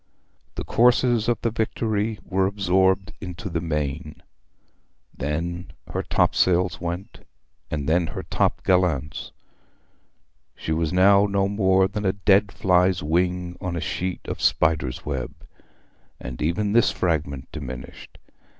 The 0.55 0.63
courses 0.63 1.29
of 1.29 1.39
the 1.43 1.51
Victory 1.51 2.17
were 2.25 2.47
absorbed 2.47 3.13
into 3.21 3.51
the 3.51 3.61
main, 3.61 4.23
then 5.15 5.73
her 5.93 6.01
topsails 6.01 6.81
went, 6.81 7.19
and 7.69 7.87
then 7.87 8.07
her 8.07 8.23
top 8.23 8.63
gallants. 8.63 9.31
She 10.55 10.71
was 10.71 10.91
now 10.91 11.27
no 11.27 11.47
more 11.47 11.87
than 11.87 12.03
a 12.03 12.13
dead 12.13 12.51
fly's 12.51 13.03
wing 13.03 13.55
on 13.61 13.75
a 13.75 13.79
sheet 13.79 14.21
of 14.25 14.41
spider's 14.41 15.05
web; 15.05 15.35
and 16.19 16.41
even 16.41 16.73
this 16.73 16.89
fragment 16.91 17.51
diminished. 17.51 18.17